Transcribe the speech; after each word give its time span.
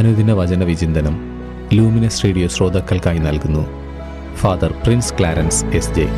അനുദിന 0.00 0.32
വചന 0.32 0.64
വിചിന്തനം 0.64 1.16
ലൂമിനസ് 1.72 2.24
റേഡിയോ 2.24 2.48
ശ്രോതാക്കൾക്കായി 2.48 3.18
നൽകുന്നു. 3.18 3.68
Father 4.36 4.72
Prince 4.72 5.14
Clarence 5.18 5.64
S 5.64 5.94
J. 5.94 6.08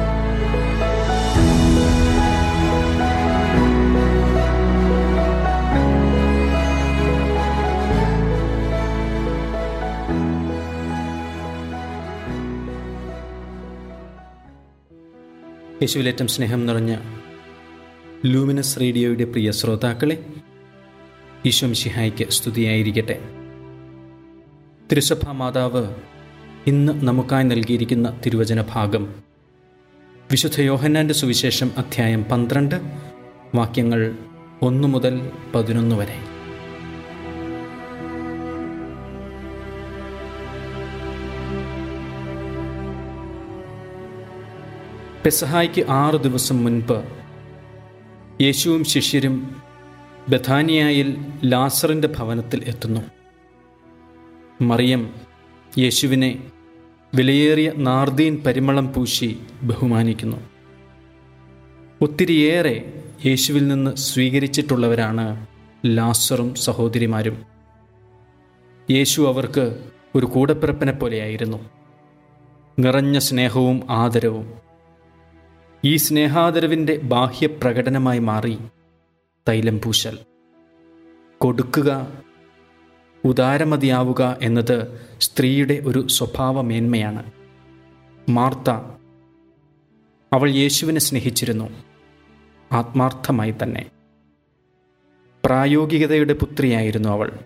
യേശുവിലേറ്റം 15.82 16.26
സ്നേഹം 16.26 16.66
നിറഞ്ഞ 16.66 16.96
ലൂമിനസ് 18.26 18.80
റേഡിയോയുടെ 18.80 19.24
പ്രിയ 19.24 19.50
ശ്രോതാക്കളെ 19.50 20.26
ഈശോ 21.46 21.72
സ്തുതിയായിരിക്കട്ടെ. 22.30 23.41
തിരുസഭ 24.90 25.30
മാതാവ് 25.30 25.94
ഇന്ന് 26.66 26.92
നമുക്കായി 27.02 27.44
നൽകിയിരിക്കുന്ന 27.44 28.20
തിരുവചന 28.26 28.60
ഭാഗം 28.60 29.14
വിശുദ്ധ 30.30 30.60
യോഹന്നാന്റെ 30.60 31.14
സുവിശേഷം 31.14 31.70
അധ്യായം 31.76 32.24
പന്ത്രണ്ട് 32.24 32.74
വാക്യങ്ങൾ 33.54 34.14
ഒന്ന് 34.62 34.88
മുതൽ 34.88 35.30
പതിനൊന്ന് 35.54 35.96
വരെ. 35.96 36.18
പെസഹായ്ക്ക് 45.24 45.86
ആറു 45.88 46.16
ദിവസം 46.16 46.64
മുൻപ് 46.64 47.02
യേശുവും 48.40 48.84
ശിഷ്യരും 48.84 49.56
ബഥാനിയായിൽ 50.28 51.16
ലാസറിന്റെ 51.44 52.08
ഭവനത്തിൽ 52.08 52.64
എത്തുന്നു. 52.66 53.21
മറിയം 54.60 55.14
യേശുവിനെ 55.78 56.50
വിലയേറിയ 57.14 57.72
നാർദീൻ 57.76 58.42
പരിമളം 58.46 58.92
പൂശി 58.92 59.38
ബഹുമാനിക്കുന്നു. 59.62 60.36
ഒത്തിരിയേറെ 62.00 63.02
യേശുവിൽ 63.26 63.68
നിന്ന് 63.68 63.96
സ്വീകരിച്ചിട്ടുള്ളവരാണ് 63.96 65.46
ലാസറും 65.86 66.54
സഹോദരിമാരും. 66.54 67.42
യേശു 68.90 69.22
അവർക്ക് 69.22 69.84
ഒരു 70.14 70.26
കൂടപ്പിറപ്പിനെ 70.26 70.92
പോലെയായിരുന്നു. 70.92 71.70
നിറഞ്ഞ 72.78 73.18
സ്നേഹവും 73.18 73.82
ആദരവും. 73.90 74.52
ഈ 75.84 75.96
സ്നേഹാദരവിന്റെ 75.96 76.96
ബാഹ്യപ്രകടനമായി 76.96 78.18
മാറി 78.18 78.58
തൈലം 79.48 79.80
പൂശൽ. 79.80 80.18
കൊടുക്കുക 81.38 82.06
ഉദാരമതിയാവുക 83.24 84.38
എന്നത് 84.42 85.06
സ്ത്രീയുടെ 85.20 85.82
ഒരു 85.86 86.06
സ്വഭാവമേന്മയാണ്. 86.06 87.30
മാർത്ത 88.28 88.70
അവൾ 90.32 90.50
യേശുവിനെ 90.50 91.00
സ്നേഹിച്ചിരുന്നു. 91.00 91.70
ആത്മാർത്ഥമായി 92.72 93.54
തന്നെ. 93.62 93.90
പ്രായോഗികതയുടെ 95.44 96.32
പുത്രിയായിരുന്നു 96.32 97.08
അവൾ. 97.08 97.38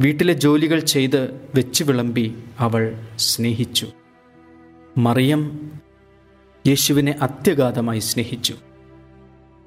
വീട്ടിലെ 0.00 0.34
ജോലികൾ 0.34 0.80
ചെയ്ത് 0.80 1.34
വെച്ചു 1.54 1.84
വിളമ്പി 1.84 2.38
അവൾ 2.58 3.06
സ്നേഹിച്ചു. 3.16 3.88
മറിയം 4.98 5.72
യേശുവിനെ 6.66 7.12
അത്യഗാധമായി 7.12 7.98
സ്നേഹിച്ചു. 7.98 8.54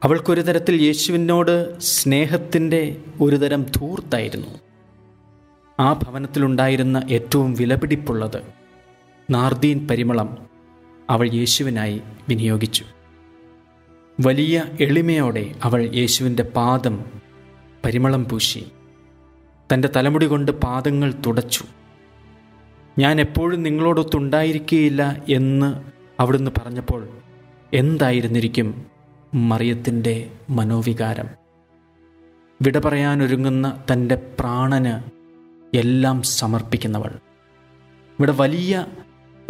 അവൾക്കൊരു 0.03 0.41
തരത്തിൽ 0.41 0.81
യേശുവിനോട് 0.81 1.79
സ്നേഹത്തിന്റെ 1.79 3.01
ഒരു 3.21 3.35
തരം 3.35 3.63
ധൂർത്തായിരുന്നു. 3.63 4.68
ആ 5.79 5.93
ഭവനത്തിലുണ്ടായിരുന്ന 5.93 7.01
ഏറ്റവും 7.11 7.53
വിലപിടിപ്പുള്ളത് 7.53 8.41
നാർദീൻ 9.29 9.87
പരിമളം 9.87 10.37
അവൾ 11.09 11.29
യേശുവിനായി 11.33 12.01
വിനിയോഗിച്ചു. 12.29 12.85
വലിയ 14.19 14.63
എളിമയോടെ 14.81 15.55
അവൾ 15.63 15.95
യേശുവിന്റെ 15.95 16.43
പാദം 16.43 17.05
പരിമളം 17.85 18.29
പൂശി. 18.29 18.65
തന്റെ 19.73 19.89
തലമുടി 19.95 20.25
കൊണ്ട് 20.25 20.51
പാദങ്ങൾ 20.51 21.13
തുടച്ചു. 21.27 21.63
ഞാൻ 22.99 23.21
എപ്പോഴും 23.21 23.63
നിങ്ങളോടൊത്തുണ്ടായിരിക്കുകയില്ല 23.63 25.23
എന്ന് 25.29 25.75
അവിടുന്ന് 26.19 26.51
പറഞ്ഞപ്പോൾ 26.57 27.07
എന്തായിരുന്നിരിക്കും 27.73 28.85
മറിയത്തിന്റെ 29.33 30.31
മനോവികാരം? 30.49 31.29
വിട 32.61 32.77
പറയാനൊരുങ്ങുന്ന 32.77 33.83
തന്റെ 33.93 34.15
പ്രാണന് 34.39 35.18
എല്ലാം 35.73 36.21
സമർപ്പിക്കുന്നവൾ. 36.21 37.09
ഇവിടെ 38.19 38.31
വലിയ 38.31 38.85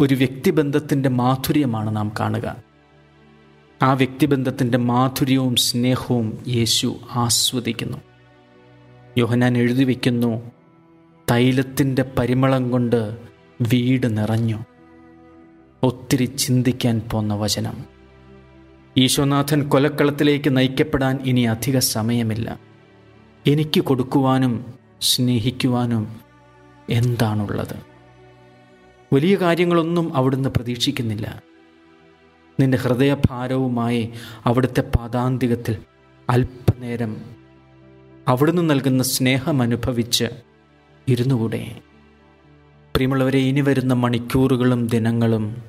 ഒരു 0.00 0.14
വ്യക്തിബന്ധത്തിന്റെ 0.14 1.08
മാധുര്യമാണ് 1.08 1.96
നാം 1.96 2.12
കാണുക. 2.20 2.56
ആ 3.82 3.92
വ്യക്തിബന്ധത്തിന്റെ 3.92 4.78
മാധുര്യവും 4.78 5.56
സ്നേഹവും 5.56 6.38
യേശു 6.48 6.96
ആസ്വദിക്കുന്നു. 7.12 7.98
യോഹനാൻ 9.18 9.58
എഴുതി 9.58 9.84
വയ്ക്കുന്നു 9.84 10.50
തൈലത്തിന്റെ 11.30 12.04
പരിമളം 12.18 12.70
കൊണ്ട് 12.70 13.18
വീട് 13.60 14.18
നിറഞ്ഞു. 14.18 14.58
ഒത്തിരി 15.82 16.24
ചിന്തിക്കാൻ 16.24 17.02
പോന്ന 17.12 17.34
വചനം. 17.34 17.84
ഈശോനാഥൻ 18.96 19.68
കൊലക്കളത്തിലേക്ക് 19.68 20.56
നയിക്കപ്പെടാൻ 20.56 21.18
ഇനി 21.22 21.40
അധിക 21.40 21.78
സമയമില്ല. 21.78 22.60
എനിക്ക് 23.46 23.80
കൊടുക്കുവാനും 23.80 24.79
സ്നേഹിക്കുവാനും 25.02 26.20
എന്താണുള്ളത്? 26.90 27.76
വലിയ 29.12 29.36
കാര്യങ്ങളൊന്നും 29.36 30.16
അവിടുന്ന് 30.16 30.48
പ്രതീക്ഷിക്കുന്നില്ല. 30.48 31.42
നിന്റെ 32.60 32.78
ഹൃദയഭാരവുമായി 32.78 34.12
അവിടുത്തെ 34.44 34.80
പാതാന്തികത്തിൽ 34.80 35.76
അല്പനേരം 36.30 37.16
അവിടുന്ന് 38.28 38.70
നൽകുന്ന 38.70 39.02
സ്നേഹം 39.02 39.62
അനുഭവിച്ച് 39.62 40.24
ഇരുന്നുകൂടെ. 41.08 41.80
പ്രിയമുള്ളവരെ 42.94 43.38
ഇനി 43.38 43.60
വരുന്ന 43.60 43.94
മണിക്കൂറുകളും 43.94 44.86
ദിനങ്ങളും 44.86 45.62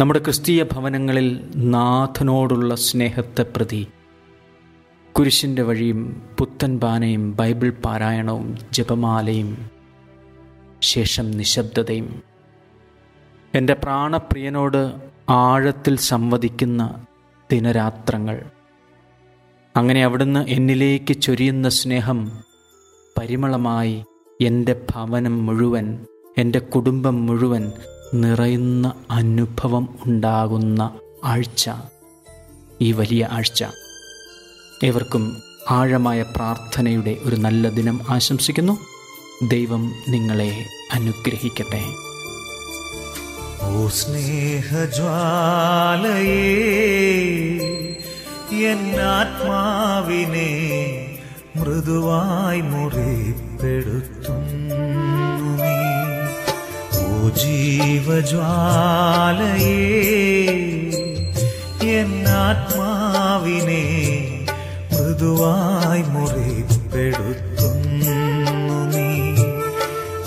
നമ്മുടെ 0.00 0.18
ക്രിസ്തീയ 0.18 0.62
ഭവനങ്ങളിൽ 0.62 1.50
നാഥനോടുള്ള 1.54 2.74
സ്നേഹത്തെ 2.74 3.42
പ്രതി 3.42 3.86
കുരിശിന്റെ 5.18 5.62
വഴിയും 5.62 6.22
പുത്തൻ 6.38 6.80
പാനയും 6.80 7.36
ബൈബിൾ 7.36 7.70
പാരായണവും 7.70 8.58
ജപമാലയും 8.72 9.70
ശേഷം 10.82 11.30
നിശബ്ദതയും. 11.30 12.22
എന്റെ 13.54 13.74
പ്രാണപ്രിയനോട് 13.74 14.92
ആഴത്തിൽ 15.28 15.96
സംവദിക്കുന്ന 15.96 17.06
ദിനരാത്രങ്ങൾ. 17.52 18.42
അങ്ങനെ 19.76 20.04
അവിടുന്ന് 20.04 20.48
എന്നിലേക്ക് 20.48 21.20
ചൊരിയുന്ന 21.20 21.68
സ്നേഹം 21.68 22.30
പരിമളമായി 23.18 24.04
എന്റെ 24.40 24.82
ഭവനം 24.90 25.46
മുഴുവൻ 25.46 26.06
എന്റെ 26.38 26.58
കുടുംബം 26.58 27.26
മുഴുവൻ 27.26 27.72
നിറയുന്ന 28.14 28.92
അനുഭവം 29.10 29.98
ഉണ്ടാകുന്ന 30.06 30.98
ആഴ്ച 31.24 31.70
ഈ 32.80 32.92
വലിയ 32.92 33.28
ആഴ്ച. 33.32 33.64
ഏവർക്കും 34.84 35.42
ആഴമായ 35.70 36.22
പ്രാർത്ഥനയുടെ 36.22 37.16
ഒരു 37.22 37.36
നല്ല 37.36 37.68
ദിനം 37.68 38.00
ആശംസിക്കുന്നു. 38.08 38.78
ദൈവം 39.48 39.92
നിങ്ങളെ 40.08 40.64
അനുഗ്രഹിക്കട്ടെ. 40.92 41.82
ഓ 43.62 43.88
സ്നേഹജ്വാലയേ 43.88 44.96
എന്നാത്മാവിനെ 48.70 50.50
മൃദുവായി 51.56 52.60
ഓ 56.98 57.28
ജീവജ്വാലയേ 57.28 58.36
എന്നാത്മാവിനെ 62.00 63.95
മൃദുവായി 65.18 66.02
മുറിപ്പെടുത്തുന്നു 66.14 68.16
നീ. 68.92 69.04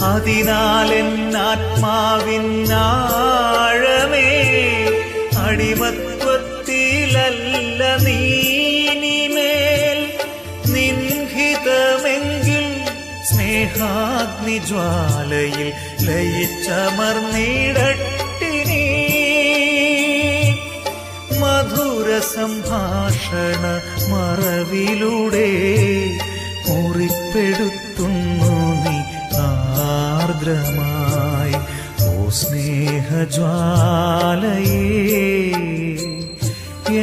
അതിനാൽ 0.07 0.89
എന്നാത്മാവിനാഴമേ 0.93 1.51
അടിമത്വത്തിലല്ല 5.43 6.31
നീനിമേൽ 8.05 9.99
നിൻഹിതമെങ്കിൽ 10.73 12.65
സ്നേഹാഗ്നി 13.29 14.57
ജ്വാലയിൽ 14.69 15.69
മധുര 22.09 22.19
സംഭാഷണ 22.27 23.63
മറവിലൂടെ 24.11 25.49
മുറിപ്പെടുത്തുന്നു 26.67 27.09
പെടുത്തുന്നു 27.31 28.53
നീ 28.83 28.95
ആർദ്രമായി. 29.83 31.57
ഓ 32.03 32.09
സ്നേഹജ്വാലയേ 32.39 33.51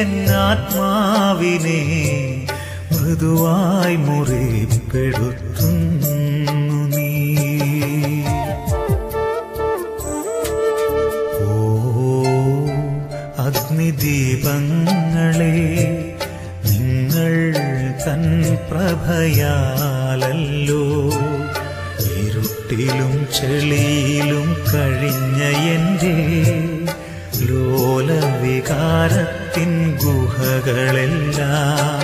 എന്നാത്മാവിനെ 0.00 1.80
മൃദുവായി 2.92 3.96
മുറിപ്പെടുത്തുന്നു 4.06 5.39
തൻ 18.04 18.22
പ്രഭയാലല്ലോ 18.70 20.84
ഇരുട്ടിലും 22.10 23.12
ചെളിയിലും 23.36 24.48
കഴിഞ്ഞ 24.70 25.40
എന്റെ 25.74 26.14
ലോലവികാരത്തിൻ 27.48 28.12
ഗുഹകളെല്ലാം 30.04 32.02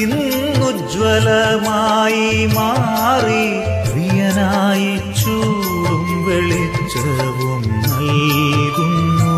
ഇന്നുജ്വലമായി 0.00 2.26
മാറി 2.56 3.44
പ്രിയനായി 3.86 4.90
ചൂടും 5.20 6.04
വെളിച്ചവും 6.26 7.62
നൽകുന്നു. 7.82 9.32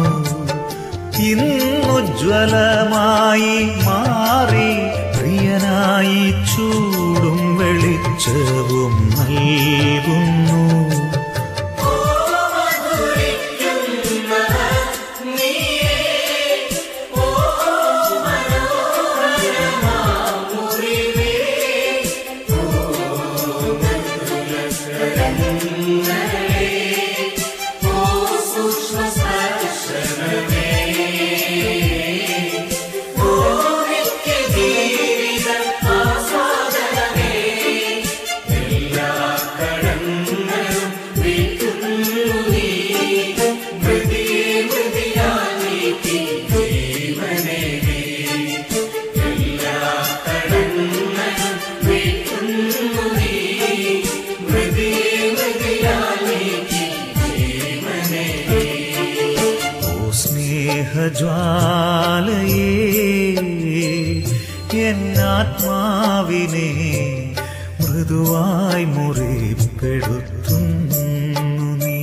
ഇന്നുജ്വലമായി 1.31 3.55
മാറി 3.87 4.72
ചൂടും 6.53 7.41
വെളിച്ചവും 7.59 8.95
നൽകുന്നു 9.11 10.32
മൃദുവായി 68.03 68.85
മുറിപ്പെടുത്തുന്നു 68.85 71.03
നീ. 71.75 71.99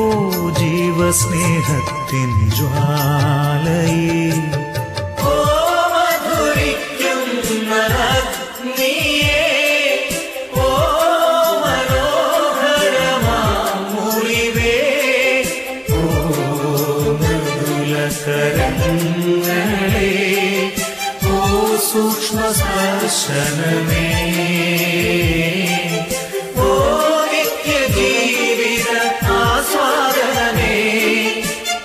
ജീവസ്നേഹത്തിൻ 0.52 2.50
ജ്വാലയേ. 2.50 4.63
സ്പർശനമേ. 22.57 24.07
ഓ 26.57 26.69
നിത്യജീവിത 27.33 28.89
ആസ്വാദനമേ. 29.31 30.75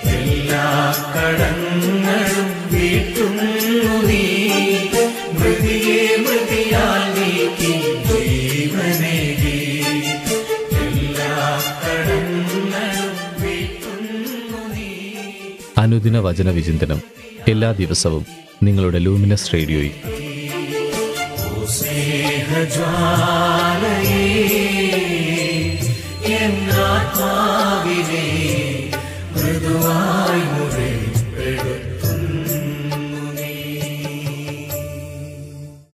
എല്ലാ 0.04 0.66
കടങ്ങളും 1.14 2.70
വീട്ടുന്നു 2.72 3.50
നീ. 4.06 4.22
മൃതിയെ 5.38 6.16
മൃതിയാൽ 6.16 7.02
നീക്കി 7.18 7.72
ജീവനേകി 8.08 9.58
എല്ലാ 10.84 11.32
കടങ്ങളും 11.82 13.12
വീട്ടുന്നു 13.42 14.74
നീ. 14.74 14.90
അനുദിന 15.78 16.18
വചന 16.18 16.50
വിചിന്തനം 16.50 17.02
എല്ലാ 17.48 17.72
ദിവസവും 17.72 18.26
നിങ്ങളുടെ 18.62 18.98
ലൂമിനസ് 18.98 19.52
റേഡിയോയിൽ. 19.54 20.29
स्नेहज्वालये 21.80 22.90
किं 26.24 26.50
नात्मा 26.66 27.30
विने 27.84 28.26
मृदुवायुरे 29.36 30.89